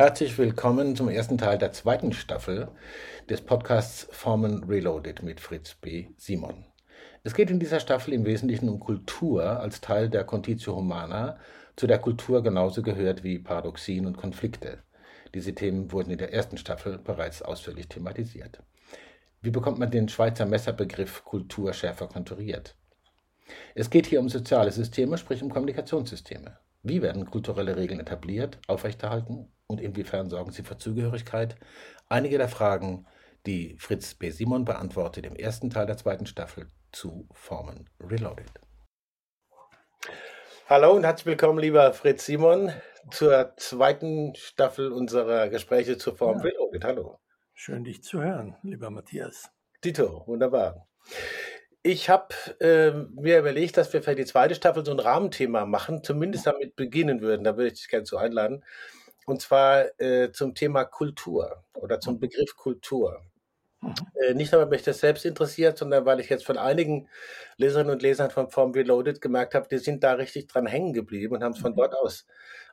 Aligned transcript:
Herzlich 0.00 0.38
willkommen 0.38 0.96
zum 0.96 1.10
ersten 1.10 1.36
Teil 1.36 1.58
der 1.58 1.72
zweiten 1.72 2.14
Staffel 2.14 2.68
des 3.28 3.42
Podcasts 3.42 4.08
Formen 4.10 4.64
Reloaded 4.64 5.22
mit 5.22 5.40
Fritz 5.40 5.74
B. 5.74 6.06
Simon. 6.16 6.64
Es 7.22 7.34
geht 7.34 7.50
in 7.50 7.60
dieser 7.60 7.80
Staffel 7.80 8.14
im 8.14 8.24
Wesentlichen 8.24 8.70
um 8.70 8.80
Kultur 8.80 9.60
als 9.60 9.82
Teil 9.82 10.08
der 10.08 10.24
Conditio 10.24 10.74
Humana, 10.74 11.36
zu 11.76 11.86
der 11.86 11.98
Kultur 11.98 12.42
genauso 12.42 12.80
gehört 12.80 13.24
wie 13.24 13.38
Paradoxien 13.38 14.06
und 14.06 14.16
Konflikte. 14.16 14.78
Diese 15.34 15.54
Themen 15.54 15.92
wurden 15.92 16.12
in 16.12 16.18
der 16.18 16.32
ersten 16.32 16.56
Staffel 16.56 16.96
bereits 16.96 17.42
ausführlich 17.42 17.86
thematisiert. 17.86 18.62
Wie 19.42 19.50
bekommt 19.50 19.78
man 19.78 19.90
den 19.90 20.08
Schweizer 20.08 20.46
Messerbegriff 20.46 21.26
Kultur 21.26 21.74
schärfer 21.74 22.06
konturiert? 22.06 22.74
Es 23.74 23.90
geht 23.90 24.06
hier 24.06 24.20
um 24.20 24.30
soziale 24.30 24.72
Systeme, 24.72 25.18
sprich 25.18 25.42
um 25.42 25.50
Kommunikationssysteme. 25.50 26.56
Wie 26.82 27.02
werden 27.02 27.26
kulturelle 27.26 27.76
Regeln 27.76 28.00
etabliert, 28.00 28.58
aufrechterhalten 28.66 29.52
und 29.66 29.82
inwiefern 29.82 30.30
sorgen 30.30 30.50
sie 30.50 30.62
für 30.62 30.78
Zugehörigkeit? 30.78 31.56
Einige 32.08 32.38
der 32.38 32.48
Fragen, 32.48 33.06
die 33.44 33.76
Fritz 33.78 34.14
B. 34.14 34.30
Simon 34.30 34.64
beantwortet 34.64 35.26
im 35.26 35.36
ersten 35.36 35.68
Teil 35.68 35.84
der 35.84 35.98
zweiten 35.98 36.24
Staffel 36.24 36.68
zu 36.90 37.28
Formen 37.32 37.90
Reloaded. 38.00 38.50
Hallo 40.70 40.92
und 40.92 41.04
herzlich 41.04 41.26
willkommen, 41.26 41.58
lieber 41.58 41.92
Fritz 41.92 42.24
Simon, 42.24 42.72
zur 43.10 43.52
zweiten 43.58 44.34
Staffel 44.34 44.90
unserer 44.90 45.50
Gespräche 45.50 45.98
zu 45.98 46.14
Form 46.14 46.38
ja. 46.38 46.44
Reloaded. 46.44 46.84
Hallo. 46.84 47.20
Schön, 47.52 47.84
dich 47.84 48.02
zu 48.02 48.22
hören, 48.22 48.56
lieber 48.62 48.88
Matthias. 48.88 49.50
Tito, 49.82 50.26
wunderbar. 50.26 50.88
Ich 51.82 52.10
habe 52.10 52.34
äh, 52.60 52.90
mir 52.90 53.38
überlegt, 53.38 53.76
dass 53.78 53.92
wir 53.92 54.02
für 54.02 54.14
die 54.14 54.26
zweite 54.26 54.54
Staffel 54.54 54.84
so 54.84 54.92
ein 54.92 54.98
Rahmenthema 54.98 55.64
machen, 55.64 56.04
zumindest 56.04 56.46
damit 56.46 56.76
beginnen 56.76 57.22
würden. 57.22 57.42
Da 57.42 57.56
würde 57.56 57.68
ich 57.68 57.74
dich 57.74 57.88
gerne 57.88 58.04
zu 58.04 58.18
einladen. 58.18 58.62
Und 59.24 59.40
zwar 59.40 59.98
äh, 60.00 60.30
zum 60.32 60.54
Thema 60.54 60.84
Kultur 60.84 61.64
oder 61.74 62.00
zum 62.00 62.16
mhm. 62.16 62.20
Begriff 62.20 62.56
Kultur. 62.56 63.22
Mhm. 63.80 63.94
Äh, 64.14 64.34
nicht 64.34 64.52
nur, 64.52 64.60
weil 64.60 64.68
mich 64.68 64.82
das 64.82 65.00
selbst 65.00 65.24
interessiert, 65.24 65.78
sondern 65.78 66.04
weil 66.04 66.20
ich 66.20 66.28
jetzt 66.28 66.44
von 66.44 66.58
einigen 66.58 67.08
Leserinnen 67.56 67.92
und 67.92 68.02
Lesern 68.02 68.30
von 68.30 68.50
Form 68.50 68.72
Reloaded 68.72 69.22
gemerkt 69.22 69.54
habe, 69.54 69.68
die 69.68 69.78
sind 69.78 70.04
da 70.04 70.12
richtig 70.12 70.48
dran 70.48 70.66
hängen 70.66 70.92
geblieben 70.92 71.34
und 71.34 71.42
haben 71.42 71.52
es 71.52 71.60
von 71.60 71.72
mhm. 71.72 71.76
dort 71.76 71.94
aus 71.94 72.26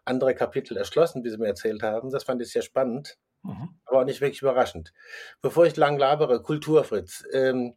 andere 0.04 0.36
Kapitel 0.36 0.76
erschlossen, 0.76 1.24
wie 1.24 1.30
sie 1.30 1.38
mir 1.38 1.48
erzählt 1.48 1.82
haben. 1.82 2.12
Das 2.12 2.26
fand 2.26 2.42
ich 2.42 2.52
sehr 2.52 2.62
spannend, 2.62 3.18
mhm. 3.44 3.70
aber 3.86 4.02
auch 4.02 4.06
nicht 4.06 4.20
wirklich 4.20 4.42
überraschend. 4.42 4.94
Bevor 5.42 5.66
ich 5.66 5.78
lang 5.78 5.98
labere, 5.98 6.42
Kultur, 6.42 6.84
Fritz. 6.84 7.24
Ähm, 7.32 7.76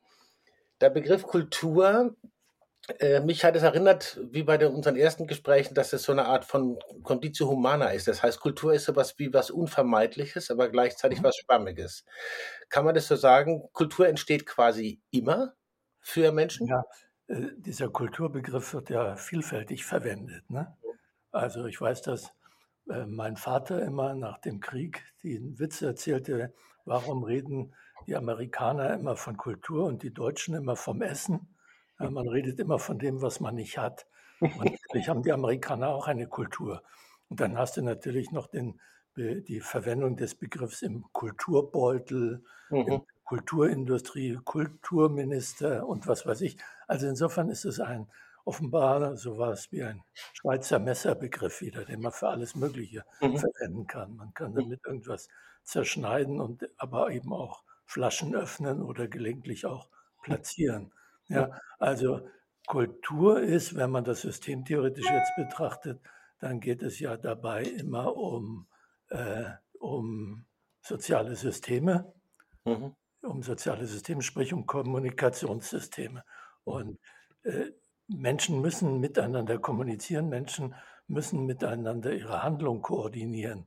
der 0.81 0.91
Begriff 0.91 1.23
Kultur, 1.23 2.17
äh, 2.99 3.21
mich 3.21 3.45
hat 3.45 3.57
es 3.57 3.63
erinnert, 3.63 4.19
wie 4.31 4.43
bei 4.43 4.57
den, 4.57 4.73
unseren 4.73 4.97
ersten 4.97 5.27
Gesprächen, 5.27 5.75
dass 5.75 5.93
es 5.93 6.03
so 6.03 6.13
eine 6.13 6.27
Art 6.27 6.45
von 6.45 6.79
Conditio 7.03 7.49
Humana 7.49 7.91
ist. 7.91 8.09
Das 8.09 8.23
heißt, 8.23 8.41
Kultur 8.41 8.73
ist 8.73 8.85
sowas 8.85 9.19
wie 9.19 9.33
was 9.33 9.51
Unvermeidliches, 9.51 10.51
aber 10.51 10.69
gleichzeitig 10.69 11.21
mhm. 11.21 11.25
was 11.25 11.37
Schwammiges. 11.37 12.05
Kann 12.69 12.85
man 12.85 12.95
das 12.95 13.07
so 13.07 13.17
sagen? 13.17 13.69
Kultur 13.73 14.09
entsteht 14.09 14.47
quasi 14.47 15.01
immer 15.11 15.55
für 16.01 16.33
Menschen? 16.33 16.67
Ja, 16.67 16.85
äh, 17.29 17.49
dieser 17.59 17.91
Kulturbegriff 17.91 18.75
wird 18.75 18.91
ja 18.91 19.17
vielfältig 19.17 19.85
verwendet. 19.85 20.49
Ne? 20.51 20.77
Also 21.31 21.67
ich 21.67 21.81
weiß, 21.81 22.03
dass 22.03 22.33
äh, 22.89 23.07
mein 23.07 23.37
Vater 23.37 23.83
immer 23.83 24.15
nach 24.15 24.39
dem 24.39 24.61
Krieg 24.61 25.05
den 25.23 25.59
Witz 25.59 25.83
erzählte, 25.83 26.53
warum 26.85 27.23
reden 27.25 27.75
die 28.07 28.17
Amerikaner 28.17 28.95
immer 28.95 29.17
von 29.17 29.37
Kultur 29.37 29.87
und 29.87 30.03
die 30.03 30.13
Deutschen 30.13 30.55
immer 30.55 30.77
vom 30.77 31.03
Essen. 31.03 31.55
Man 31.99 32.29
redet 32.29 32.59
immer 32.59 32.79
von 32.79 32.99
dem, 32.99 33.21
was 33.21 33.41
man 33.41 33.55
nicht 33.55 33.79
hat. 33.79 34.07
Und 34.41 34.57
natürlich 34.57 35.09
haben 35.09 35.23
die 35.23 35.33
Amerikaner 35.33 35.89
auch 35.89 36.09
eine 36.09 36.27
Kultur. 36.27 36.83
Und 37.29 37.41
dann 37.41 37.59
hast 37.59 37.77
du 37.77 37.83
natürlich 37.83 38.33
noch 38.33 38.47
den, 38.47 38.81
die 39.17 39.61
Verwendung 39.61 40.17
des 40.17 40.35
Begriffs 40.35 40.83
im 40.83 41.05
Kulturbeutel, 41.13 42.43
mhm. 42.71 42.89
in 42.89 43.03
Kulturindustrie, 43.25 44.39
Kulturminister 44.43 45.87
und 45.87 46.09
was 46.09 46.27
weiß 46.27 46.41
ich. 46.41 46.57
Also 46.89 47.07
insofern 47.07 47.51
ist 47.51 47.65
es 47.65 47.81
ein 47.81 48.09
offenbar 48.45 49.17
sowas 49.17 49.71
wie 49.71 49.85
ein 49.85 50.03
Schweizer 50.33 50.79
Messerbegriff 50.79 51.61
wieder, 51.61 51.85
den 51.85 52.01
man 52.01 52.13
für 52.13 52.29
alles 52.29 52.57
Mögliche 52.57 53.05
mhm. 53.21 53.37
verwenden 53.37 53.87
kann. 53.87 54.17
Man 54.17 54.33
kann 54.35 54.55
damit 54.55 54.81
irgendwas 54.87 55.29
zerschneiden 55.63 56.41
und 56.41 56.69
aber 56.79 57.11
eben 57.11 57.33
auch 57.33 57.63
Flaschen 57.91 58.37
öffnen 58.37 58.83
oder 58.83 59.09
gelegentlich 59.09 59.67
auch 59.67 59.89
platzieren. 60.23 60.93
Ja, 61.27 61.61
also 61.79 62.29
Kultur 62.67 63.41
ist, 63.41 63.75
wenn 63.75 63.91
man 63.91 64.05
das 64.05 64.21
systemtheoretisch 64.21 65.11
jetzt 65.11 65.33
betrachtet, 65.37 66.01
dann 66.39 66.61
geht 66.61 66.83
es 66.83 67.01
ja 67.01 67.17
dabei 67.17 67.65
immer 67.65 68.17
um, 68.17 68.69
äh, 69.09 69.51
um 69.81 70.47
soziale 70.81 71.35
Systeme, 71.35 72.13
mhm. 72.65 72.95
um 73.23 73.43
soziale 73.43 73.87
Systeme, 73.87 74.23
sprich 74.23 74.53
um 74.53 74.67
Kommunikationssysteme. 74.67 76.25
Und 76.63 76.99
äh, 77.43 77.73
Menschen 78.07 78.61
müssen 78.61 79.01
miteinander 79.01 79.59
kommunizieren, 79.59 80.29
Menschen 80.29 80.77
müssen 81.09 81.45
miteinander 81.45 82.13
ihre 82.13 82.43
Handlung 82.43 82.83
koordinieren. 82.83 83.67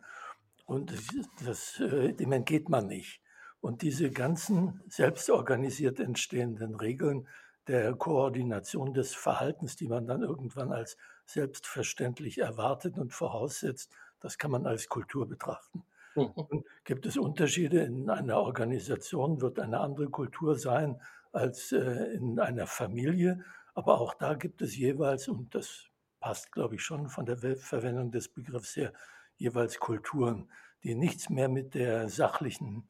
Und 0.66 0.92
das, 0.92 1.08
das, 1.46 1.80
äh, 1.82 2.14
dem 2.14 2.32
entgeht 2.32 2.70
man 2.70 2.88
nicht. 2.88 3.22
Und 3.64 3.82
diese 3.82 4.12
ganzen 4.12 4.82
selbstorganisiert 4.90 6.02
entstehenden 6.02 6.76
Regeln 6.76 7.30
der 7.68 7.94
Koordination 7.94 8.94
des 8.94 9.16
Verhaltens, 9.16 9.78
die 9.78 9.88
man 9.88 10.06
dann 10.06 10.22
irgendwann 10.22 10.74
als 10.74 10.98
selbstverständlich 11.26 12.40
erwartet 12.40 12.98
und 12.98 13.14
voraussetzt, 13.14 13.90
das 14.20 14.38
kann 14.38 14.52
man 14.52 14.68
als 14.68 14.90
Kultur 14.90 15.30
betrachten. 15.30 15.86
Mhm. 16.14 16.26
Und 16.26 16.66
gibt 16.84 17.06
es 17.06 17.16
Unterschiede 17.16 17.84
in 17.84 18.10
einer 18.10 18.36
Organisation, 18.42 19.40
wird 19.40 19.58
eine 19.60 19.80
andere 19.80 20.10
Kultur 20.10 20.58
sein 20.58 21.00
als 21.32 21.72
äh, 21.72 22.16
in 22.16 22.42
einer 22.42 22.68
Familie, 22.68 23.46
aber 23.76 24.02
auch 24.02 24.14
da 24.14 24.34
gibt 24.34 24.62
es 24.62 24.76
jeweils, 24.76 25.30
und 25.30 25.56
das 25.56 25.86
passt, 26.20 26.52
glaube 26.52 26.76
ich, 26.76 26.84
schon 26.84 27.08
von 27.08 27.26
der 27.26 27.38
Verwendung 27.38 28.12
des 28.12 28.28
Begriffs 28.28 28.76
her, 28.76 28.92
jeweils 29.38 29.80
Kulturen, 29.80 30.52
die 30.84 30.96
nichts 30.96 31.30
mehr 31.30 31.48
mit 31.48 31.76
der 31.76 32.10
sachlichen 32.10 32.90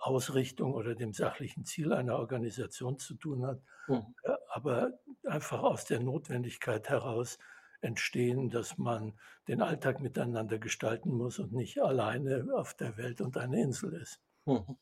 Ausrichtung 0.00 0.74
oder 0.74 0.94
dem 0.94 1.12
sachlichen 1.12 1.64
Ziel 1.64 1.92
einer 1.92 2.18
Organisation 2.18 2.98
zu 2.98 3.14
tun 3.14 3.46
hat, 3.46 3.60
mhm. 3.88 4.14
äh, 4.22 4.32
aber 4.48 4.92
einfach 5.26 5.62
aus 5.62 5.84
der 5.84 6.00
Notwendigkeit 6.00 6.88
heraus 6.88 7.38
entstehen, 7.82 8.50
dass 8.50 8.78
man 8.78 9.14
den 9.48 9.62
Alltag 9.62 10.00
miteinander 10.00 10.58
gestalten 10.58 11.10
muss 11.10 11.38
und 11.38 11.52
nicht 11.52 11.80
alleine 11.82 12.46
auf 12.54 12.74
der 12.74 12.96
Welt 12.96 13.20
und 13.20 13.36
eine 13.36 13.60
Insel 13.60 13.94
ist. 13.94 14.20
Mhm. 14.46 14.76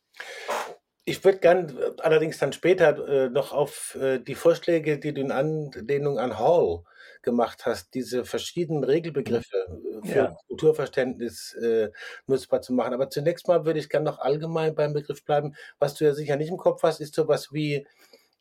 Ich 1.08 1.24
würde 1.24 1.38
gern 1.38 1.76
äh, 1.78 2.02
allerdings 2.02 2.38
dann 2.38 2.52
später 2.52 3.08
äh, 3.08 3.30
noch 3.30 3.52
auf 3.52 3.96
äh, 4.00 4.18
die 4.18 4.34
Vorschläge, 4.34 4.98
die 4.98 5.14
du 5.14 5.22
in 5.22 5.32
Anlehnung 5.32 6.18
an 6.18 6.38
Hall 6.38 6.84
gemacht 7.22 7.64
hast, 7.64 7.94
diese 7.94 8.26
verschiedenen 8.26 8.84
Regelbegriffe 8.84 9.56
äh, 9.56 10.06
für 10.06 10.18
ja. 10.18 10.36
Kulturverständnis 10.48 11.54
äh, 11.54 11.90
nutzbar 12.26 12.60
zu 12.60 12.74
machen. 12.74 12.92
Aber 12.92 13.08
zunächst 13.08 13.48
mal 13.48 13.64
würde 13.64 13.78
ich 13.78 13.88
gerne 13.88 14.04
noch 14.04 14.18
allgemein 14.18 14.74
beim 14.74 14.92
Begriff 14.92 15.24
bleiben. 15.24 15.54
Was 15.78 15.94
du 15.94 16.04
ja 16.04 16.12
sicher 16.12 16.36
nicht 16.36 16.50
im 16.50 16.58
Kopf 16.58 16.82
hast, 16.82 17.00
ist 17.00 17.14
sowas 17.14 17.52
wie 17.52 17.86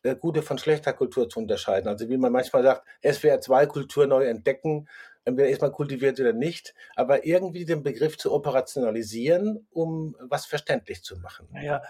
äh, 0.02 0.14
gute 0.14 0.42
von 0.42 0.58
schlechter 0.58 0.92
Kultur 0.92 1.28
zu 1.28 1.40
unterscheiden. 1.40 1.88
Also 1.88 2.10
wie 2.10 2.18
man 2.18 2.32
manchmal 2.32 2.62
sagt, 2.62 2.86
SWR 3.02 3.40
2 3.40 3.66
Kultur 3.66 4.06
neu 4.06 4.26
entdecken, 4.26 4.88
entweder 5.24 5.48
ist 5.48 5.62
man 5.62 5.72
kultiviert 5.72 6.20
oder 6.20 6.32
nicht, 6.34 6.74
aber 6.96 7.24
irgendwie 7.24 7.64
den 7.64 7.82
Begriff 7.82 8.18
zu 8.18 8.32
operationalisieren, 8.32 9.66
um 9.70 10.16
was 10.20 10.46
verständlich 10.46 11.02
zu 11.02 11.18
machen. 11.18 11.48
Naja, 11.52 11.82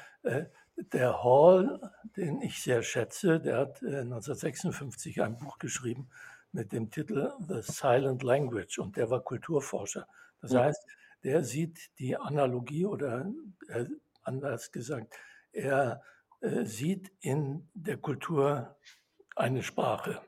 der 0.93 1.23
Hall, 1.23 1.93
den 2.17 2.41
ich 2.41 2.63
sehr 2.63 2.83
schätze, 2.83 3.41
der 3.41 3.59
hat 3.59 3.83
1956 3.83 5.17
äh, 5.17 5.23
ein 5.23 5.37
Buch 5.37 5.59
geschrieben 5.59 6.09
mit 6.53 6.73
dem 6.73 6.91
Titel 6.91 7.33
The 7.47 7.61
Silent 7.63 8.23
Language 8.23 8.79
und 8.79 8.97
der 8.97 9.11
war 9.11 9.21
Kulturforscher. 9.21 10.07
Das 10.41 10.53
ja. 10.53 10.65
heißt, 10.65 10.87
der 11.25 11.45
sieht 11.45 11.91
die 11.99 12.17
Analogie 12.17 12.87
oder 12.87 13.27
äh, 13.69 13.87
anders 14.23 14.73
gesagt, 14.73 15.15
er 15.53 16.03
äh, 16.41 16.65
sieht 16.65 17.13
in 17.21 17.69
der 17.75 17.97
Kultur 17.97 18.77
eine 19.35 19.63
Sprache, 19.63 20.21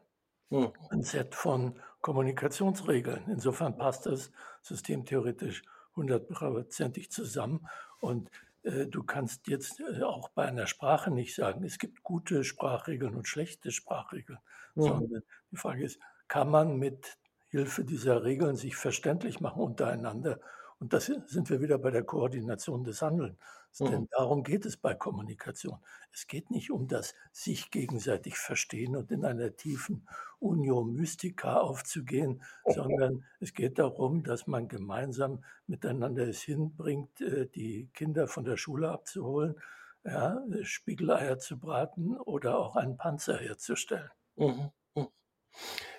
ja. 0.50 0.72
ein 0.90 1.02
Set 1.02 1.34
von 1.34 1.80
Kommunikationsregeln. 2.00 3.24
Insofern 3.28 3.76
passt 3.76 4.06
das 4.06 4.32
systemtheoretisch 4.62 5.62
hundertprozentig 5.96 7.10
zusammen 7.10 7.66
und 8.00 8.30
du 8.62 9.02
kannst 9.02 9.48
jetzt 9.48 9.80
äh, 9.80 10.02
auch 10.02 10.28
bei 10.30 10.46
einer 10.46 10.66
Sprache 10.66 11.10
nicht 11.10 11.34
sagen, 11.34 11.64
es 11.64 11.78
gibt 11.78 12.02
gute 12.02 12.44
Sprachregeln 12.44 13.14
und 13.14 13.26
schlechte 13.26 13.70
Sprachregeln, 13.70 14.38
mhm. 14.74 14.82
sondern 14.82 15.22
die 15.50 15.56
Frage 15.56 15.84
ist, 15.84 16.00
kann 16.28 16.50
man 16.50 16.76
mit 16.76 17.18
Hilfe 17.48 17.84
dieser 17.84 18.22
Regeln 18.22 18.56
sich 18.56 18.76
verständlich 18.76 19.40
machen 19.40 19.62
untereinander 19.62 20.40
Und 20.80 20.94
das 20.94 21.06
sind 21.26 21.50
wir 21.50 21.60
wieder 21.60 21.78
bei 21.78 21.90
der 21.90 22.04
Koordination 22.04 22.84
des 22.84 23.02
Handelns. 23.02 23.38
Mhm. 23.78 23.90
Denn 23.90 24.08
darum 24.10 24.42
geht 24.42 24.64
es 24.64 24.78
bei 24.78 24.94
Kommunikation. 24.94 25.78
Es 26.10 26.26
geht 26.26 26.50
nicht 26.50 26.70
um 26.70 26.88
das 26.88 27.14
sich 27.32 27.70
gegenseitig 27.70 28.38
verstehen 28.38 28.96
und 28.96 29.12
in 29.12 29.24
einer 29.24 29.54
tiefen 29.54 30.08
Unio 30.38 30.82
Mystica 30.82 31.58
aufzugehen, 31.60 32.42
sondern 32.64 33.24
es 33.40 33.52
geht 33.52 33.78
darum, 33.78 34.24
dass 34.24 34.46
man 34.46 34.68
gemeinsam 34.68 35.44
miteinander 35.66 36.26
es 36.26 36.40
hinbringt, 36.40 37.20
äh, 37.20 37.46
die 37.46 37.90
Kinder 37.92 38.26
von 38.26 38.44
der 38.44 38.56
Schule 38.56 38.90
abzuholen, 38.90 39.56
ja, 40.02 40.42
Spiegeleier 40.62 41.38
zu 41.38 41.58
braten 41.58 42.16
oder 42.16 42.58
auch 42.58 42.74
einen 42.74 42.96
Panzer 42.96 43.36
herzustellen. 43.36 44.10
Mhm. 44.36 44.70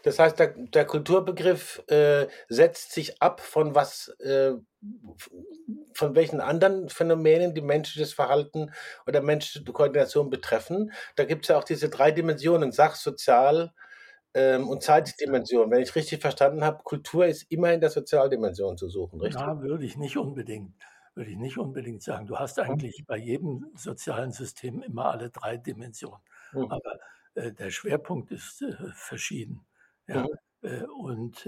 Das 0.03 0.19
heißt, 0.19 0.39
der, 0.39 0.47
der 0.57 0.85
Kulturbegriff 0.85 1.83
äh, 1.87 2.27
setzt 2.49 2.93
sich 2.93 3.21
ab 3.21 3.39
von 3.41 3.75
was, 3.75 4.09
äh, 4.19 4.53
von 5.93 6.15
welchen 6.15 6.41
anderen 6.41 6.89
Phänomenen 6.89 7.53
die 7.53 7.61
menschliches 7.61 8.13
Verhalten 8.13 8.71
oder 9.05 9.21
menschliche 9.21 9.63
Koordination 9.71 10.29
betreffen. 10.29 10.91
Da 11.15 11.25
gibt 11.25 11.45
es 11.45 11.49
ja 11.49 11.57
auch 11.57 11.63
diese 11.63 11.89
drei 11.89 12.11
Dimensionen, 12.11 12.71
Sach-, 12.71 12.95
Sozial- 12.95 13.73
ähm, 14.33 14.69
und 14.69 14.81
Zeitdimension. 14.81 15.69
Wenn 15.71 15.81
ich 15.81 15.95
richtig 15.95 16.21
verstanden 16.21 16.63
habe, 16.63 16.83
Kultur 16.83 17.25
ist 17.25 17.51
immer 17.51 17.73
in 17.73 17.81
der 17.81 17.89
Sozialdimension 17.89 18.77
zu 18.77 18.89
suchen, 18.89 19.21
richtig? 19.21 19.41
Ja, 19.41 19.61
würde 19.61 19.85
ich 19.85 19.97
nicht 19.97 20.17
unbedingt 20.17 20.73
würde 21.13 21.31
ich 21.31 21.37
nicht 21.37 21.57
unbedingt 21.57 22.01
sagen. 22.01 22.25
Du 22.25 22.39
hast 22.39 22.57
eigentlich 22.59 23.03
bei 23.05 23.17
jedem 23.17 23.65
sozialen 23.75 24.31
System 24.31 24.81
immer 24.81 25.11
alle 25.11 25.29
drei 25.29 25.57
Dimensionen. 25.57 26.21
Mhm. 26.53 26.71
Aber 26.71 26.99
äh, 27.35 27.51
der 27.51 27.69
Schwerpunkt 27.69 28.31
ist 28.31 28.61
äh, 28.61 28.75
verschieden. 28.93 29.65
Ja? 30.07 30.23
Mhm. 30.23 30.29
Äh, 30.61 30.83
und 30.83 31.47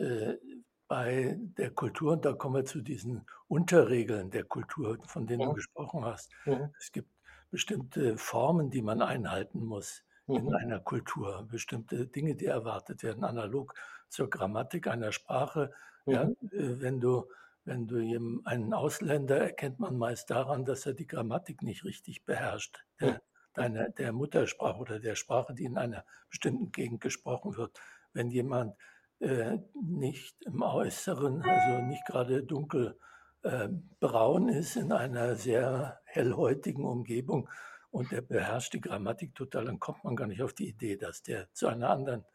bei 0.87 1.37
der 1.57 1.71
Kultur, 1.71 2.13
und 2.13 2.25
da 2.25 2.33
kommen 2.33 2.55
wir 2.55 2.65
zu 2.65 2.81
diesen 2.81 3.25
Unterregeln 3.47 4.29
der 4.31 4.43
Kultur, 4.43 4.99
von 5.05 5.25
denen 5.25 5.43
mhm. 5.43 5.49
du 5.49 5.53
gesprochen 5.55 6.05
hast. 6.05 6.31
Mhm. 6.45 6.73
Es 6.77 6.91
gibt 6.91 7.09
bestimmte 7.49 8.17
Formen, 8.17 8.69
die 8.69 8.81
man 8.81 9.01
einhalten 9.01 9.63
muss 9.63 10.03
in 10.27 10.45
mhm. 10.45 10.55
einer 10.55 10.79
Kultur, 10.79 11.47
bestimmte 11.49 12.07
Dinge, 12.07 12.35
die 12.35 12.45
erwartet 12.45 13.03
werden, 13.03 13.23
analog 13.23 13.73
zur 14.09 14.29
Grammatik 14.29 14.87
einer 14.87 15.11
Sprache. 15.11 15.71
Ja, 16.05 16.25
mhm. 16.25 16.35
wenn 16.51 16.99
du 16.99 17.27
wenn 17.65 17.87
du 17.87 18.41
einen 18.43 18.73
Ausländer 18.73 19.37
erkennt 19.39 19.79
man 19.79 19.97
meist 19.97 20.29
daran, 20.29 20.65
dass 20.65 20.85
er 20.85 20.93
die 20.93 21.07
Grammatik 21.07 21.61
nicht 21.61 21.85
richtig 21.85 22.25
beherrscht. 22.25 22.83
Der, 22.99 23.21
deiner, 23.53 23.89
der 23.89 24.11
Muttersprache 24.11 24.79
oder 24.79 24.99
der 24.99 25.15
Sprache, 25.15 25.53
die 25.53 25.65
in 25.65 25.77
einer 25.77 26.05
bestimmten 26.29 26.71
Gegend 26.71 27.01
gesprochen 27.01 27.55
wird. 27.55 27.79
Wenn 28.13 28.29
jemand 28.29 28.75
äh, 29.19 29.57
nicht 29.73 30.41
im 30.45 30.61
Äußeren, 30.61 31.41
also 31.43 31.85
nicht 31.85 32.05
gerade 32.05 32.43
dunkel 32.43 32.97
äh, 33.43 33.69
braun 33.99 34.49
ist 34.49 34.75
in 34.75 34.91
einer 34.91 35.35
sehr 35.35 36.01
hellhäutigen 36.05 36.85
Umgebung 36.85 37.49
und 37.91 38.11
der 38.11 38.21
beherrscht 38.21 38.73
die 38.73 38.81
Grammatik 38.81 39.35
total, 39.35 39.65
dann 39.65 39.79
kommt 39.79 40.03
man 40.03 40.15
gar 40.15 40.27
nicht 40.27 40.41
auf 40.41 40.53
die 40.53 40.69
Idee, 40.69 40.97
dass 40.97 41.21
der 41.21 41.51
zu 41.53 41.67
einer 41.67 41.89
anderen, 41.89 42.25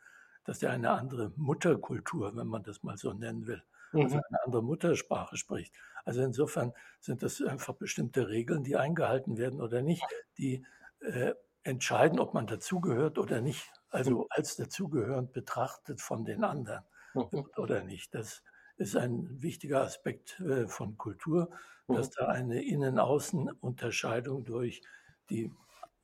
dass 0.44 0.60
der 0.60 0.70
eine 0.70 0.90
andere 0.90 1.32
Mutterkultur, 1.36 2.36
wenn 2.36 2.46
man 2.46 2.62
das 2.62 2.82
mal 2.82 2.96
so 2.96 3.12
nennen 3.12 3.46
will, 3.46 3.62
also 3.92 4.16
mhm. 4.16 4.22
eine 4.28 4.44
andere 4.44 4.62
Muttersprache 4.62 5.36
spricht. 5.36 5.74
Also 6.04 6.22
insofern 6.22 6.72
sind 7.00 7.22
das 7.22 7.42
einfach 7.42 7.74
bestimmte 7.74 8.28
Regeln, 8.28 8.64
die 8.64 8.76
eingehalten 8.76 9.36
werden 9.36 9.60
oder 9.60 9.82
nicht, 9.82 10.04
die 10.38 10.64
äh, 11.00 11.34
entscheiden, 11.62 12.18
ob 12.18 12.34
man 12.34 12.46
dazugehört 12.46 13.18
oder 13.18 13.40
nicht. 13.40 13.70
Also 13.90 14.26
als 14.30 14.56
dazugehörend 14.56 15.32
betrachtet 15.32 16.00
von 16.00 16.24
den 16.24 16.44
anderen 16.44 16.84
mhm. 17.14 17.46
oder 17.56 17.82
nicht. 17.82 18.14
Das 18.14 18.42
ist 18.76 18.96
ein 18.96 19.42
wichtiger 19.42 19.82
Aspekt 19.82 20.40
äh, 20.40 20.66
von 20.68 20.96
Kultur, 20.96 21.50
dass 21.88 22.08
mhm. 22.08 22.12
da 22.16 22.26
eine 22.28 22.62
Innen-Außen-Unterscheidung 22.62 24.44
durch 24.44 24.82
die 25.30 25.52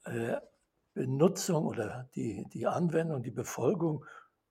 äh, 0.04 0.36
Benutzung 0.94 1.66
oder 1.66 2.08
die, 2.14 2.46
die 2.52 2.66
Anwendung, 2.66 3.22
die 3.22 3.30
Befolgung 3.30 4.04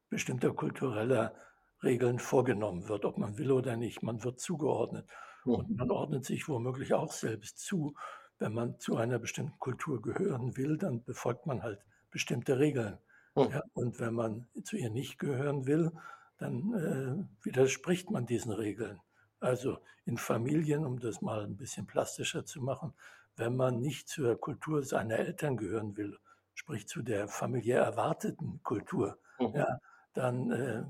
bestimmter 0.10 0.54
kultureller 0.54 1.34
Regeln 1.82 2.20
vorgenommen 2.20 2.88
wird, 2.88 3.06
ob 3.06 3.18
man 3.18 3.38
will 3.38 3.52
oder 3.52 3.76
nicht. 3.76 4.04
Man 4.04 4.24
wird 4.24 4.40
zugeordnet. 4.40 5.10
Und 5.46 5.76
man 5.76 5.92
ordnet 5.92 6.24
sich 6.24 6.48
womöglich 6.48 6.94
auch 6.94 7.12
selbst 7.12 7.60
zu 7.60 7.96
wenn 8.44 8.54
man 8.54 8.78
zu 8.78 8.98
einer 8.98 9.20
bestimmten 9.20 9.58
Kultur 9.58 10.02
gehören 10.02 10.58
will, 10.58 10.78
dann 10.78 11.02
befolgt 11.02 11.46
man 11.46 11.64
halt 11.64 11.80
bestimmte 12.12 12.60
Regeln. 12.60 12.98
Mhm. 13.36 13.52
Ja, 13.52 13.64
und 13.74 14.02
wenn 14.02 14.14
man 14.14 14.48
zu 14.64 14.76
ihr 14.76 14.90
nicht 14.90 15.18
gehören 15.18 15.66
will, 15.66 15.94
dann 16.40 16.74
äh, 16.74 17.46
widerspricht 17.46 18.12
man 18.12 18.26
diesen 18.26 18.52
Regeln. 18.52 19.00
Also 19.40 19.78
in 20.04 20.18
Familien, 20.18 20.86
um 20.86 21.00
das 21.00 21.22
mal 21.22 21.46
ein 21.46 21.56
bisschen 21.56 21.88
plastischer 21.88 22.44
zu 22.44 22.62
machen, 22.62 22.94
wenn 23.38 23.56
man 23.56 23.80
nicht 23.80 24.10
zur 24.10 24.38
Kultur 24.38 24.84
seiner 24.84 25.20
Eltern 25.20 25.56
gehören 25.56 25.96
will, 25.96 26.20
sprich 26.54 26.86
zu 26.86 27.02
der 27.02 27.30
familiär 27.30 27.82
erwarteten 27.82 28.60
Kultur, 28.62 29.20
mhm. 29.40 29.56
ja, 29.56 29.80
dann 30.12 30.52
äh, 30.52 30.84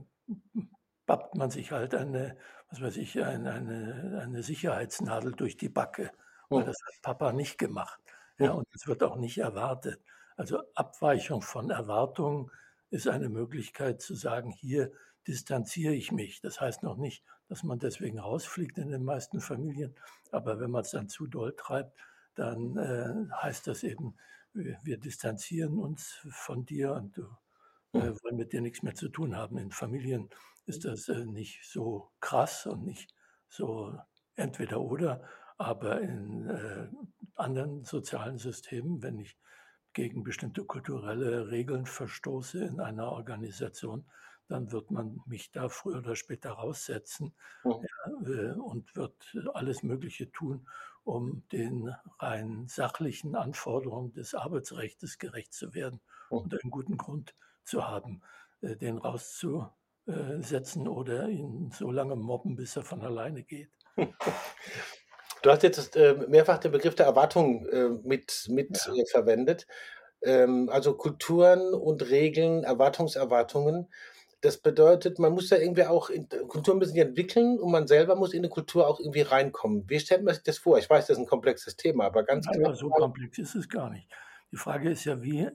bappt 1.06 1.36
man 1.36 1.52
sich 1.52 1.72
halt 1.72 1.94
eine, 1.94 2.36
was 2.72 2.82
weiß 2.82 2.98
ich, 2.98 3.24
eine, 3.24 3.52
eine, 3.52 4.22
eine 4.24 4.42
Sicherheitsnadel 4.42 5.34
durch 5.34 5.56
die 5.56 5.70
Backe 5.70 6.10
weil 6.50 6.66
das 6.66 6.78
hat 6.86 7.02
Papa 7.02 7.34
nicht 7.34 7.58
gemacht. 7.58 8.00
Ja, 8.38 8.52
und 8.52 8.68
es 8.74 8.88
wird 8.88 9.04
auch 9.04 9.16
nicht 9.16 9.38
erwartet. 9.38 10.02
Also 10.36 10.62
Abweichung 10.76 11.42
von 11.42 11.70
Erwartungen 11.70 12.50
ist 12.90 13.08
eine 13.08 13.30
Möglichkeit 13.30 14.02
zu 14.02 14.16
sagen, 14.16 14.52
hier 14.52 14.92
distanziere 15.28 15.94
ich 15.94 16.12
mich. 16.12 16.42
Das 16.42 16.60
heißt 16.60 16.84
noch 16.84 16.98
nicht, 16.98 17.24
dass 17.48 17.64
man 17.64 17.80
deswegen 17.80 18.20
rausfliegt 18.20 18.78
in 18.78 18.90
den 18.90 19.04
meisten 19.04 19.40
Familien, 19.40 19.96
aber 20.32 20.60
wenn 20.60 20.72
man 20.72 20.82
es 20.82 20.92
dann 20.92 21.10
zu 21.10 21.28
doll 21.28 21.56
treibt, 21.56 21.98
dann 22.36 22.78
äh, 22.78 23.32
heißt 23.42 23.68
das 23.68 23.84
eben, 23.84 24.16
wir, 24.54 24.78
wir, 24.84 24.98
distanzieren 24.98 25.80
uns 25.80 26.20
von 26.30 26.66
dir 26.66 26.94
und 26.94 27.18
du 27.18 27.24
äh, 27.94 28.14
wollen 28.24 28.38
mit 28.38 28.54
dir 28.54 28.62
nichts 28.62 28.84
mehr 28.84 28.96
zu 28.96 29.10
tun 29.10 29.36
haben. 29.36 29.58
In 29.58 29.72
Familien 29.72 30.30
ist 30.66 30.86
das 30.86 31.10
äh, 31.10 31.26
nicht 31.26 31.64
so 31.64 32.12
krass 32.20 32.66
und 32.66 32.86
nicht 32.86 33.14
so 33.50 33.98
entweder 34.36 34.82
oder, 34.82 35.22
aber 35.58 36.02
in 36.02 36.50
äh, 36.50 36.88
anderen 37.36 37.84
sozialen 37.84 38.38
Systemen, 38.38 39.02
wenn 39.02 39.20
ich 39.20 39.38
gegen 39.94 40.24
bestimmte 40.24 40.66
kulturelle 40.66 41.52
Regeln 41.52 41.86
verstoße 41.86 42.64
in 42.66 42.80
einer 42.80 43.12
Organisation, 43.12 44.06
dann 44.48 44.72
wird 44.72 44.92
man 44.92 45.22
mich 45.26 45.52
da 45.52 45.70
früher 45.70 46.00
oder 46.00 46.16
später 46.16 46.52
raussetzen 46.52 47.34
ja, 47.64 47.80
äh, 48.26 48.52
und 48.54 48.96
wird 48.96 49.38
alles 49.54 49.84
Mögliche 49.84 50.32
tun, 50.32 50.68
um 51.04 51.48
den 51.52 51.94
rein 52.20 52.68
sachlichen 52.68 53.36
Anforderungen 53.36 54.14
des 54.14 54.34
Arbeitsrechts 54.36 55.18
gerecht 55.18 55.54
zu 55.54 55.74
werden 55.74 56.02
mhm. 56.30 56.38
und 56.38 56.54
einen 56.54 56.72
guten 56.72 56.98
Grund 56.98 57.36
zu 57.64 57.88
haben, 57.88 58.22
äh, 58.62 58.76
den 58.76 58.98
rauszusetzen 58.98 60.88
oder 60.88 61.30
ihn 61.30 61.72
so 61.72 61.92
lange 61.92 62.16
mobben, 62.16 62.56
bis 62.56 62.76
er 62.76 62.84
von 62.84 63.02
alleine 63.02 63.44
geht. 63.44 63.72
Du 65.44 65.52
hast 65.52 65.62
jetzt 65.62 65.96
äh, 65.98 66.16
mehrfach 66.30 66.58
den 66.58 66.72
Begriff 66.72 66.96
der 66.96 67.06
Erwartung 67.06 67.68
äh, 67.68 67.90
mit, 68.04 68.48
mit 68.50 68.88
ja. 68.88 68.94
äh, 68.94 69.06
verwendet. 69.06 69.68
Ähm, 70.24 70.70
also 70.70 70.96
Kulturen 70.96 71.74
und 71.74 72.10
Regeln, 72.10 72.64
Erwartungserwartungen. 72.64 73.90
Das 74.40 74.58
bedeutet, 74.58 75.20
man 75.20 75.34
muss 75.34 75.50
ja 75.50 75.58
irgendwie 75.58 75.84
auch, 75.84 76.10
in, 76.10 76.30
Kulturen 76.48 76.78
müssen 76.78 76.94
sich 76.94 77.02
entwickeln 77.02 77.60
und 77.60 77.72
man 77.72 77.88
selber 77.88 78.16
muss 78.16 78.34
in 78.34 78.44
die 78.44 78.50
Kultur 78.50 78.88
auch 78.88 79.02
irgendwie 79.02 79.22
reinkommen. 79.22 79.84
Wie 79.90 80.00
stellt 80.00 80.24
man 80.24 80.34
sich 80.34 80.44
das 80.44 80.60
vor? 80.60 80.78
Ich 80.78 80.90
weiß, 80.90 81.08
das 81.08 81.18
ist 81.18 81.24
ein 81.24 81.28
komplexes 81.28 81.76
Thema, 81.76 82.06
aber 82.06 82.24
ganz 82.24 82.48
klar. 82.48 82.72
Ja, 82.72 82.74
so 82.74 82.90
komplex 82.90 83.38
ist 83.38 83.56
es 83.56 83.68
gar 83.68 83.90
nicht. 83.90 84.10
Die 84.52 84.58
Frage 84.58 84.92
ist 84.92 85.04
ja, 85.04 85.22
wie 85.22 85.50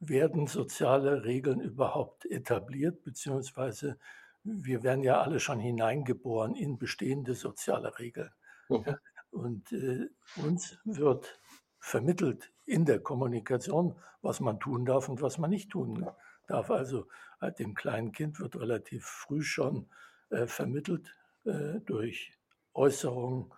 werden 0.00 0.46
soziale 0.46 1.24
Regeln 1.24 1.60
überhaupt 1.60 2.24
etabliert, 2.26 3.02
beziehungsweise 3.02 3.98
wir 4.42 4.82
werden 4.82 5.02
ja 5.02 5.20
alle 5.20 5.38
schon 5.38 5.60
hineingeboren 5.60 6.54
in 6.54 6.78
bestehende 6.78 7.34
soziale 7.34 7.98
Regeln. 7.98 8.30
Mhm. 8.70 8.96
Und 9.34 9.72
äh, 9.72 10.08
uns 10.36 10.78
wird 10.84 11.40
vermittelt 11.80 12.52
in 12.66 12.84
der 12.84 13.00
Kommunikation, 13.00 13.96
was 14.22 14.40
man 14.40 14.60
tun 14.60 14.86
darf 14.86 15.08
und 15.08 15.20
was 15.20 15.38
man 15.38 15.50
nicht 15.50 15.70
tun 15.70 16.08
darf. 16.46 16.70
Also 16.70 17.08
äh, 17.40 17.52
dem 17.52 17.74
kleinen 17.74 18.12
Kind 18.12 18.38
wird 18.38 18.56
relativ 18.56 19.04
früh 19.04 19.42
schon 19.42 19.88
äh, 20.30 20.46
vermittelt 20.46 21.12
äh, 21.44 21.80
durch 21.80 22.38
Äußerung, 22.74 23.52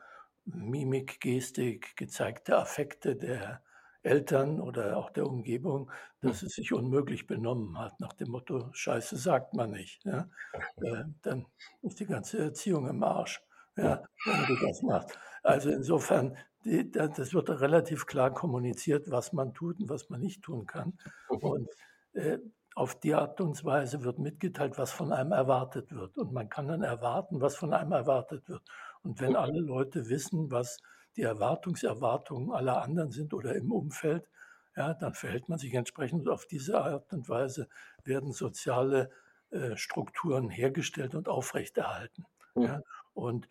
Mimik, 0.47 1.21
Gestik, 1.21 1.95
gezeigte 1.97 2.57
Affekte 2.57 3.15
der 3.15 3.63
Eltern 4.03 4.61
oder 4.61 4.97
auch 4.97 5.11
der 5.11 5.27
Umgebung, 5.27 5.91
dass 6.21 6.43
es 6.43 6.55
sich 6.55 6.73
unmöglich 6.73 7.27
benommen 7.27 7.79
hat, 7.79 8.01
nach 8.01 8.13
dem 8.15 8.31
Motto, 8.31 8.71
Scheiße 8.73 9.17
sagt 9.17 9.53
man 9.53 9.73
nicht. 9.73 10.05
Ja? 10.05 10.29
Äh, 10.77 11.05
dann 11.23 11.47
ist 11.83 12.01
die 12.01 12.07
ganze 12.07 12.39
Erziehung 12.39 12.89
im 12.89 13.03
Arsch, 13.03 13.43
ja, 13.77 14.03
wenn 14.25 14.47
du 14.47 14.67
das 14.67 14.83
machst. 14.83 15.19
Also 15.43 15.71
insofern, 15.71 16.37
die, 16.65 16.91
das 16.91 17.33
wird 17.33 17.49
relativ 17.49 18.07
klar 18.07 18.33
kommuniziert, 18.33 19.11
was 19.11 19.33
man 19.33 19.55
tut 19.55 19.79
und 19.81 19.89
was 19.89 20.11
man 20.11 20.21
nicht 20.21 20.43
tun 20.43 20.67
kann. 20.67 20.99
Mhm. 21.31 21.37
Und 21.39 21.69
äh, 22.15 22.39
auf 22.75 22.99
die 23.01 23.15
Art 23.15 23.41
und 23.41 23.65
Weise 23.65 24.05
wird 24.05 24.19
mitgeteilt, 24.19 24.77
was 24.77 24.93
von 24.93 25.13
einem 25.13 25.33
erwartet 25.33 25.93
wird. 25.93 26.19
Und 26.19 26.33
man 26.33 26.49
kann 26.49 26.69
dann 26.69 26.83
erwarten, 26.83 27.41
was 27.41 27.57
von 27.57 27.73
einem 27.73 27.93
erwartet 27.93 28.49
wird. 28.49 28.63
Und 29.03 29.21
wenn 29.21 29.35
alle 29.35 29.61
Leute 29.61 30.09
wissen, 30.09 30.51
was 30.51 30.79
die 31.17 31.23
Erwartungserwartungen 31.23 32.53
aller 32.53 32.83
anderen 32.83 33.11
sind 33.11 33.33
oder 33.33 33.55
im 33.55 33.73
Umfeld, 33.73 34.29
ja, 34.77 34.93
dann 34.93 35.15
verhält 35.15 35.49
man 35.49 35.59
sich 35.59 35.73
entsprechend. 35.73 36.29
Auf 36.29 36.47
diese 36.47 36.79
Art 36.79 37.11
und 37.15 37.29
Weise 37.31 37.69
werden 38.05 38.33
soziale 38.33 39.11
äh, 39.51 39.77
Strukturen 39.77 40.51
hergestellt 40.51 41.15
und 41.15 41.29
aufrechterhalten. 41.29 42.27
Mhm. 42.55 42.63
Ja. 42.63 42.83
Und 43.17 43.49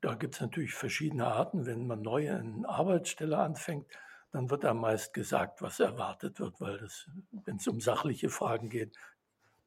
da 0.00 0.14
gibt 0.14 0.34
es 0.34 0.40
natürlich 0.40 0.74
verschiedene 0.74 1.26
Arten. 1.26 1.66
Wenn 1.66 1.86
man 1.86 2.02
neu 2.02 2.30
eine 2.30 2.68
Arbeitsstelle 2.68 3.38
anfängt, 3.38 3.86
dann 4.32 4.50
wird 4.50 4.64
am 4.64 4.80
meist 4.80 5.14
gesagt, 5.14 5.62
was 5.62 5.78
erwartet 5.78 6.40
wird, 6.40 6.60
weil 6.60 6.88
wenn 7.44 7.56
es 7.56 7.68
um 7.68 7.80
sachliche 7.80 8.30
Fragen 8.30 8.68
geht, 8.68 8.96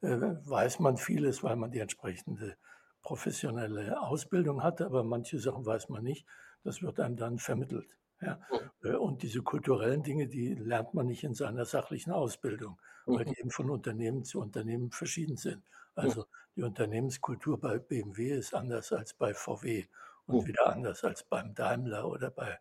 äh, 0.01 0.10
weiß 0.10 0.80
man 0.80 0.98
vieles, 0.98 1.44
weil 1.44 1.56
man 1.56 1.72
die 1.72 1.80
entsprechende 1.80 2.58
professionelle 3.01 4.01
Ausbildung 4.01 4.63
hatte, 4.63 4.86
aber 4.86 5.04
manche 5.04 5.39
Sachen 5.39 5.66
weiß 5.66 5.88
man 5.89 6.04
nicht. 6.04 6.27
Das 6.63 6.82
wird 6.82 7.00
einem 7.00 7.16
dann 7.16 7.39
vermittelt. 7.39 7.98
Ja? 8.22 8.42
Mhm. 8.51 8.89
Äh, 8.89 8.96
und 8.96 9.24
diese 9.24 9.42
kulturellen 9.42 10.04
Dinge, 10.04 10.27
die 10.27 10.54
lernt 10.54 10.94
man 10.94 11.08
nicht 11.08 11.24
in 11.24 11.34
seiner 11.34 11.63
sachlichen 11.63 12.12
Ausbildung, 12.12 12.77
weil 13.06 13.25
mhm. 13.25 13.30
die 13.30 13.39
eben 13.39 13.51
von 13.51 13.70
Unternehmen 13.70 14.25
zu 14.25 14.42
Unternehmen 14.42 14.92
verschieden 14.92 15.38
sind. 15.38 15.63
Also 15.98 16.25
die 16.56 16.63
Unternehmenskultur 16.63 17.60
bei 17.60 17.80
BMW 17.80 18.32
ist 18.32 18.54
anders 18.54 18.92
als 18.94 19.13
bei 19.13 19.34
VW 19.34 19.86
und 20.25 20.46
wieder 20.46 20.68
anders 20.68 21.04
als 21.04 21.24
beim 21.24 21.54
Daimler 21.54 22.08
oder 22.08 22.30
bei, 22.32 22.60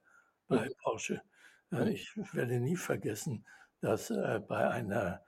bei 0.48 0.70
Porsche. 0.82 1.22
Äh, 1.72 1.90
ich 1.90 2.12
werde 2.34 2.60
nie 2.60 2.76
vergessen, 2.76 3.44
dass 3.80 4.10
äh, 4.10 4.40
bei 4.46 4.68
einer 4.68 5.22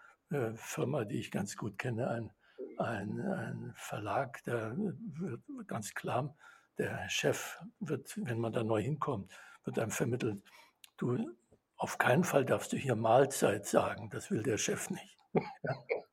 Firma, 0.56 1.04
die 1.06 1.18
ich 1.18 1.30
ganz 1.30 1.56
gut 1.56 1.78
kenne, 1.78 2.08
ein, 2.10 2.30
ein, 2.76 3.20
ein 3.20 3.72
Verlag, 3.76 4.42
der 4.44 4.76
wird 4.76 5.40
ganz 5.66 5.94
klar, 5.94 6.36
der 6.76 7.08
Chef 7.08 7.58
wird, 7.80 8.14
wenn 8.16 8.38
man 8.38 8.52
da 8.52 8.62
neu 8.62 8.82
hinkommt, 8.82 9.32
wird 9.64 9.78
einem 9.78 9.90
vermittelt, 9.90 10.42
du, 10.98 11.34
auf 11.76 11.96
keinen 11.96 12.24
Fall 12.24 12.44
darfst 12.44 12.72
du 12.72 12.76
hier 12.76 12.94
Mahlzeit 12.94 13.66
sagen, 13.66 14.10
das 14.10 14.30
will 14.30 14.42
der 14.42 14.58
Chef 14.58 14.90
nicht. 14.90 15.17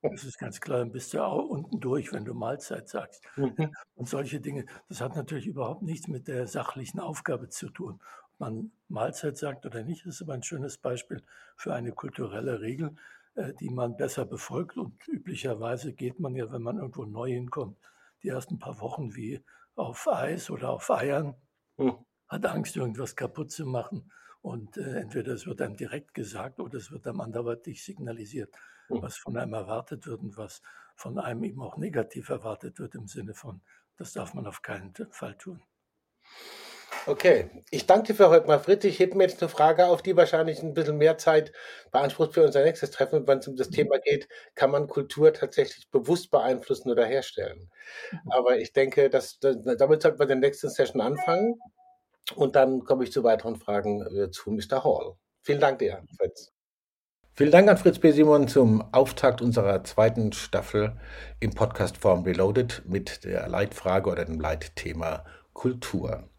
Das 0.01 0.24
ist 0.24 0.38
ganz 0.38 0.62
klar, 0.62 0.79
dann 0.79 0.91
bist 0.91 1.13
du 1.13 1.24
auch 1.24 1.50
unten 1.50 1.79
durch, 1.79 2.13
wenn 2.13 2.25
du 2.25 2.34
Mahlzeit 2.34 2.88
sagst. 2.88 3.24
Mhm. 3.38 3.55
Und 3.95 4.10
solche 4.10 4.39
Dinge, 4.39 4.65
das 4.89 5.01
hat 5.01 5.15
natürlich 5.15 5.48
überhaupt 5.48 5.81
nichts 5.81 6.07
mit 6.07 6.27
der 6.27 6.48
sachlichen 6.48 7.00
Aufgabe 7.00 7.50
zu 7.50 7.69
tun. 7.69 8.00
Ob 8.34 8.39
man 8.39 8.72
Mahlzeit 8.88 9.38
sagt 9.38 9.65
oder 9.65 9.84
nicht, 9.84 10.05
ist 10.05 10.22
aber 10.22 10.34
ein 10.34 10.43
schönes 10.43 10.77
Beispiel 10.77 11.24
für 11.55 11.74
eine 11.74 11.91
kulturelle 11.91 12.62
Regel, 12.62 12.95
äh, 13.36 13.53
die 13.53 13.69
man 13.69 13.98
besser 13.98 14.25
befolgt. 14.25 14.77
Und 14.77 15.07
üblicherweise 15.07 15.93
geht 15.93 16.19
man 16.19 16.36
ja, 16.36 16.51
wenn 16.51 16.62
man 16.62 16.77
irgendwo 16.77 17.05
neu 17.05 17.31
hinkommt, 17.31 17.77
die 18.24 18.29
ersten 18.29 18.60
paar 18.60 18.79
Wochen 18.79 19.15
wie 19.15 19.43
auf 19.75 20.07
Eis 20.07 20.50
oder 20.50 20.69
auf 20.69 20.89
Eiern, 20.91 21.36
mhm. 21.77 21.95
hat 22.27 22.45
Angst, 22.45 22.75
irgendwas 22.75 23.15
kaputt 23.15 23.51
zu 23.51 23.65
machen. 23.65 24.12
Und 24.46 24.78
äh, 24.78 25.00
entweder 25.00 25.34
es 25.34 25.48
wird 25.48 25.60
einem 25.60 25.75
direkt 25.75 26.14
gesagt 26.14 26.60
oder 26.60 26.78
es 26.78 26.92
wird 26.92 27.08
einem 27.08 27.20
anderweitig 27.20 27.84
signalisiert, 27.84 28.54
mhm. 28.90 29.02
was 29.02 29.18
von 29.18 29.36
einem 29.38 29.54
erwartet 29.54 30.06
wird 30.06 30.22
und 30.22 30.38
was 30.38 30.62
von 30.96 31.18
einem 31.18 31.44
eben 31.46 31.64
auch 31.64 31.78
negativ 31.78 32.30
erwartet 32.30 32.78
wird 32.78 32.94
im 32.94 33.08
Sinne 33.08 33.34
von, 33.34 33.62
das 33.98 34.14
darf 34.14 34.36
man 34.36 34.46
auf 34.46 34.62
keinen 34.62 34.94
Fall 35.10 35.36
tun. 35.36 35.64
Okay, 37.08 37.50
ich 37.72 37.88
danke 37.88 38.08
dir 38.08 38.14
für 38.14 38.30
heute 38.30 38.46
mal, 38.46 38.60
Fritz. 38.60 38.84
Ich 38.84 39.00
hebe 39.00 39.18
mir 39.18 39.24
jetzt 39.24 39.42
eine 39.42 39.50
Frage 39.50 39.88
auf, 39.88 40.04
die 40.04 40.16
wahrscheinlich 40.16 40.62
ein 40.62 40.75
bisschen 40.75 41.00
mehr 41.00 41.18
Zeit 41.18 41.52
beansprucht 41.92 42.36
für 42.36 42.44
unser 42.44 42.64
nächstes 42.64 42.92
Treffen. 42.92 43.28
Wenn 43.28 43.40
es 43.40 43.48
um 43.48 43.56
das. 43.56 43.72
Thema 43.72 43.98
geht, 43.98 44.28
kann 44.54 44.70
man 44.70 44.88
Kultur 44.88 45.34
tatsächlich 45.34 45.90
bewusst 45.90 46.30
beeinflussen 46.30 46.92
oder 46.92 47.06
herstellen. 47.06 47.72
Mhm. 48.12 48.32
Aber 48.32 48.60
ich 48.60 48.74
denke, 48.74 49.10
dass, 49.10 49.40
damit 49.40 50.04
sollten 50.04 50.20
wir 50.20 50.28
der 50.28 50.36
nächsten 50.36 50.70
Session 50.70 51.02
anfangen. 51.02 51.60
Und 52.34 52.55
dann 52.55 52.84
komme 52.84 53.03
ich 53.03 53.12
zu 53.12 53.24
weiteren 53.24 53.55
Fragen 53.55 54.01
äh, 54.01 54.32
zu 54.32 54.51
Mr. 54.51 54.84
Hall. 54.84 55.15
Vielen 55.41 55.60
Dank 55.60 55.79
dir, 55.79 56.03
Fritz. 56.17 56.51
Vielen 57.34 57.51
Dank 57.51 57.70
an 57.70 57.77
Fritz 57.77 58.00
B. 58.00 58.12
Simon 58.12 58.48
zum 58.48 58.82
Auftakt 58.94 59.41
unserer 59.41 59.84
zweiten 59.84 60.32
Staffel 60.32 60.96
im 61.39 61.51
Podcast 61.51 61.98
Form 61.98 62.24
Reloaded 62.24 62.84
mit 62.86 63.25
der 63.25 63.48
Leitfrage 63.50 64.10
oder 64.10 64.24
dem 64.24 64.39
Leitthema 64.39 65.25
Kultur. 65.53 66.29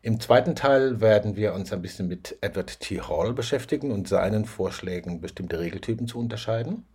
Im 0.00 0.20
zweiten 0.20 0.54
Teil 0.54 1.00
werden 1.00 1.34
wir 1.34 1.54
uns 1.54 1.72
ein 1.72 1.82
bisschen 1.82 2.06
mit 2.06 2.38
Edward 2.40 2.78
T. 2.78 3.00
Hall 3.00 3.34
beschäftigen 3.34 3.90
und 3.90 4.06
seinen 4.06 4.44
Vorschlägen, 4.44 5.20
bestimmte 5.20 5.58
Regeltypen 5.58 6.06
zu 6.06 6.20
unterscheiden. 6.20 6.86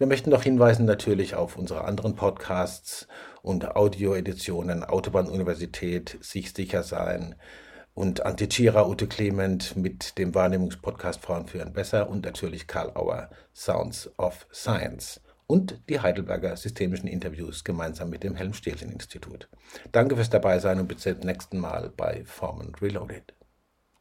Wir 0.00 0.06
möchten 0.06 0.30
noch 0.30 0.44
hinweisen 0.44 0.86
natürlich 0.86 1.34
auf 1.34 1.58
unsere 1.58 1.84
anderen 1.84 2.16
Podcasts 2.16 3.06
und 3.42 3.76
Audioeditionen 3.76 4.82
Autobahn-Universität, 4.82 6.16
Sich 6.22 6.54
sicher 6.54 6.82
sein 6.82 7.34
und 7.92 8.24
Antichira 8.24 8.86
Ute 8.86 9.06
Clement 9.08 9.76
mit 9.76 10.16
dem 10.16 10.34
Wahrnehmungspodcast 10.34 11.20
Frauen 11.20 11.48
führen 11.48 11.74
besser 11.74 12.08
und 12.08 12.24
natürlich 12.24 12.66
Karl 12.66 12.92
Auer 12.96 13.28
Sounds 13.54 14.10
of 14.16 14.46
Science 14.50 15.20
und 15.46 15.78
die 15.90 16.00
Heidelberger 16.00 16.56
Systemischen 16.56 17.06
Interviews 17.06 17.62
gemeinsam 17.62 18.08
mit 18.08 18.22
dem 18.22 18.36
Helm-Stehlchen-Institut. 18.36 19.50
Danke 19.92 20.16
fürs 20.16 20.30
Dabeisein 20.30 20.80
und 20.80 20.88
bis 20.88 21.02
zum 21.02 21.18
nächsten 21.18 21.58
Mal 21.58 21.92
bei 21.94 22.22
Formen 22.24 22.74
Reloaded. 22.80 23.34